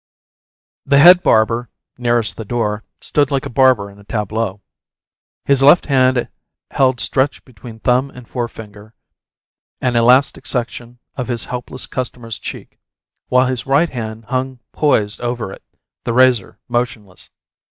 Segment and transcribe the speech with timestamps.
[0.83, 1.69] The head barber,
[1.99, 4.63] nearest the door, stood like a barber in a tableau.
[5.45, 6.27] His left hand
[6.71, 8.95] held stretched between thumb and forefinger
[9.79, 12.79] an elastic section of his helpless customer's cheek,
[13.27, 15.61] while his right hand hung poised above it,
[16.03, 17.29] the razor motionless.